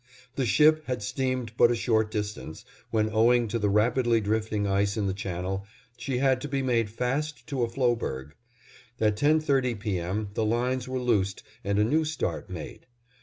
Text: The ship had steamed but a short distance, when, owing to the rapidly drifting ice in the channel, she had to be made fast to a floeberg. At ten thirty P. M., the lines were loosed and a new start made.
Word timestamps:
The 0.35 0.47
ship 0.47 0.85
had 0.87 1.03
steamed 1.03 1.51
but 1.57 1.69
a 1.69 1.75
short 1.75 2.09
distance, 2.09 2.65
when, 2.89 3.07
owing 3.13 3.47
to 3.49 3.59
the 3.59 3.69
rapidly 3.69 4.19
drifting 4.19 4.65
ice 4.65 4.97
in 4.97 5.05
the 5.05 5.13
channel, 5.13 5.63
she 5.95 6.17
had 6.17 6.41
to 6.41 6.47
be 6.47 6.63
made 6.63 6.89
fast 6.89 7.45
to 7.49 7.61
a 7.61 7.67
floeberg. 7.69 8.31
At 8.99 9.15
ten 9.15 9.39
thirty 9.39 9.75
P. 9.75 9.99
M., 9.99 10.29
the 10.33 10.43
lines 10.43 10.87
were 10.87 10.97
loosed 10.99 11.43
and 11.63 11.77
a 11.77 11.83
new 11.83 12.03
start 12.03 12.49
made. 12.49 12.87